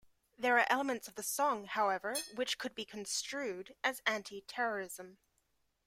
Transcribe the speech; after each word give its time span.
There 0.35 0.57
are 0.57 0.65
elements 0.67 1.07
of 1.07 1.13
the 1.13 1.21
song, 1.21 1.65
however, 1.65 2.15
which 2.33 2.57
could 2.57 2.73
be 2.73 2.85
construed 2.85 3.75
as 3.83 4.01
Anti-Terrorism. 4.07 5.19